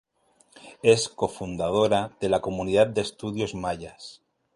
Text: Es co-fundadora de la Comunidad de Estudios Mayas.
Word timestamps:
Es 0.81 1.09
co-fundadora 1.09 2.11
de 2.19 2.27
la 2.29 2.41
Comunidad 2.41 2.87
de 2.87 3.01
Estudios 3.01 3.53
Mayas. 3.53 4.23